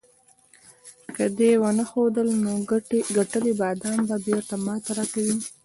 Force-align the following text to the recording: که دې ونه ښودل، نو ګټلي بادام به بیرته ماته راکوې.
که 1.15 1.25
دې 1.37 1.51
ونه 1.61 1.83
ښودل، 1.89 2.29
نو 2.43 2.51
ګټلي 3.17 3.53
بادام 3.61 3.99
به 4.09 4.15
بیرته 4.25 4.55
ماته 4.65 4.91
راکوې. 4.97 5.35